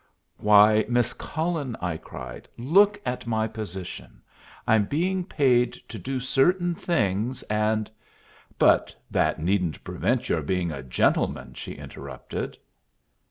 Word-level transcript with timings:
"Why, 0.39 0.83
Miss 0.89 1.13
Cullen," 1.13 1.77
I 1.79 1.95
cried, 1.95 2.49
"look 2.57 2.99
at 3.05 3.27
my 3.27 3.47
position. 3.47 4.23
I'm 4.65 4.85
being 4.85 5.23
paid 5.23 5.73
to 5.89 5.99
do 5.99 6.19
certain 6.19 6.73
things, 6.73 7.43
and" 7.43 7.91
"But 8.57 8.95
that 9.11 9.37
needn't 9.39 9.83
prevent 9.83 10.27
your 10.27 10.41
being 10.41 10.71
a 10.71 10.81
gentleman," 10.81 11.53
she 11.53 11.73
interrupted. 11.73 12.57